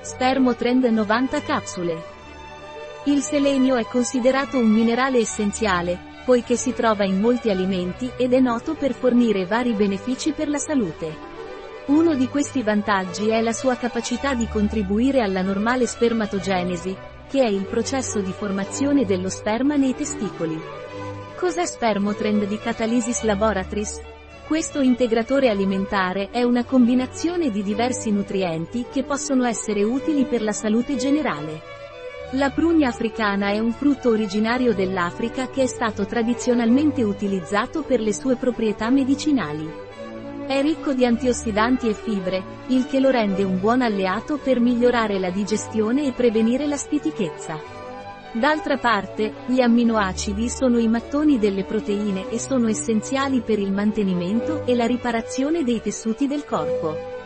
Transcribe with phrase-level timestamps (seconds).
[0.00, 2.02] Spermotrend 90 capsule.
[3.06, 8.38] Il selenio è considerato un minerale essenziale, poiché si trova in molti alimenti ed è
[8.38, 11.16] noto per fornire vari benefici per la salute.
[11.86, 16.96] Uno di questi vantaggi è la sua capacità di contribuire alla normale spermatogenesi,
[17.28, 20.60] che è il processo di formazione dello sperma nei testicoli.
[21.36, 24.00] Cos'è Spermotrend di Catalysis Laboratories?
[24.48, 30.52] Questo integratore alimentare è una combinazione di diversi nutrienti che possono essere utili per la
[30.52, 31.60] salute generale.
[32.30, 38.14] La prugna africana è un frutto originario dell'Africa che è stato tradizionalmente utilizzato per le
[38.14, 39.70] sue proprietà medicinali.
[40.46, 45.18] È ricco di antiossidanti e fibre, il che lo rende un buon alleato per migliorare
[45.18, 47.77] la digestione e prevenire la stitichezza.
[48.32, 54.66] D'altra parte, gli amminoacidi sono i mattoni delle proteine e sono essenziali per il mantenimento
[54.66, 57.16] e la riparazione dei tessuti del corpo.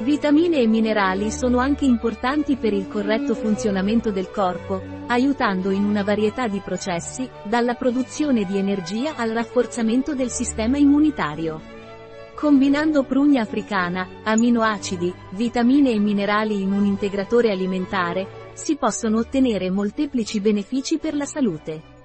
[0.00, 6.02] Vitamine e minerali sono anche importanti per il corretto funzionamento del corpo, aiutando in una
[6.02, 11.60] varietà di processi, dalla produzione di energia al rafforzamento del sistema immunitario.
[12.34, 20.40] Combinando prugna africana, amminoacidi, vitamine e minerali in un integratore alimentare, si possono ottenere molteplici
[20.40, 21.96] benefici per la salute.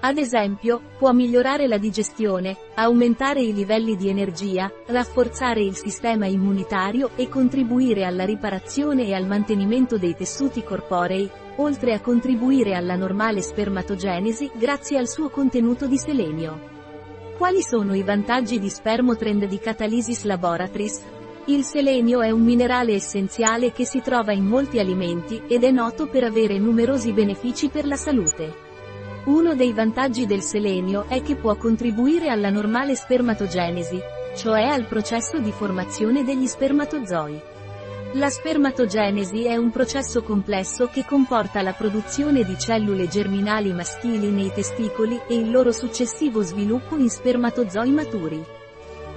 [0.00, 7.10] Ad esempio, può migliorare la digestione, aumentare i livelli di energia, rafforzare il sistema immunitario
[7.16, 13.42] e contribuire alla riparazione e al mantenimento dei tessuti corporei, oltre a contribuire alla normale
[13.42, 16.74] spermatogenesi grazie al suo contenuto di selenio.
[17.36, 21.02] Quali sono i vantaggi di Spermotrend di Catalysis Laboratories?
[21.48, 26.08] Il selenio è un minerale essenziale che si trova in molti alimenti ed è noto
[26.08, 28.52] per avere numerosi benefici per la salute.
[29.26, 34.00] Uno dei vantaggi del selenio è che può contribuire alla normale spermatogenesi,
[34.34, 37.40] cioè al processo di formazione degli spermatozoi.
[38.14, 44.52] La spermatogenesi è un processo complesso che comporta la produzione di cellule germinali maschili nei
[44.52, 48.44] testicoli e il loro successivo sviluppo in spermatozoi maturi.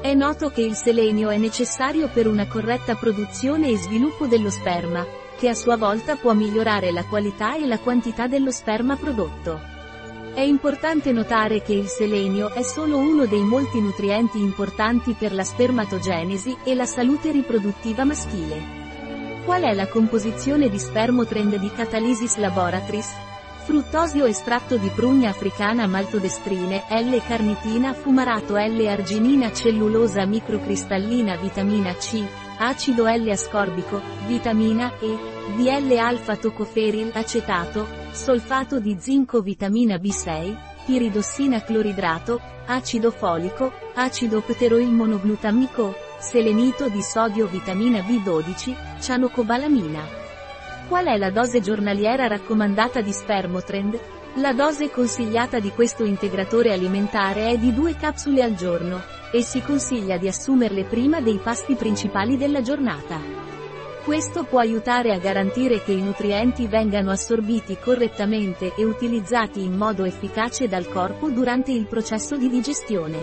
[0.02, 5.06] È noto che il selenio è necessario per una corretta produzione e sviluppo dello sperma,
[5.38, 9.60] che a sua volta può migliorare la qualità e la quantità dello sperma prodotto.
[10.34, 15.44] È importante notare che il selenio è solo uno dei molti nutrienti importanti per la
[15.44, 18.78] spermatogenesi e la salute riproduttiva maschile.
[19.44, 23.28] Qual è la composizione di Spermotrend di Catalysis Laboratories?
[23.70, 32.26] Fruttosio estratto di prugna africana maltodestrine, L-carnitina fumarato L-arginina cellulosa microcristallina vitamina C,
[32.58, 35.16] acido L-ascorbico, vitamina E,
[35.56, 40.56] DL-alfa-tocoferil acetato, solfato di zinco vitamina B6,
[40.88, 50.29] piridossina cloridrato, acido folico, acido pteroil monoglutamico, selenito di sodio vitamina B12, cianocobalamina.
[50.90, 54.00] Qual è la dose giornaliera raccomandata di Spermotrend?
[54.38, 59.00] La dose consigliata di questo integratore alimentare è di 2 capsule al giorno,
[59.32, 63.20] e si consiglia di assumerle prima dei pasti principali della giornata.
[64.04, 70.06] Questo può aiutare a garantire che i nutrienti vengano assorbiti correttamente e utilizzati in modo
[70.06, 73.18] efficace dal corpo durante il processo di digestione.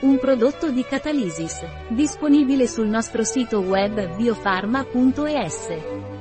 [0.00, 6.11] Un prodotto di Catalysis, disponibile sul nostro sito web biofarma.es.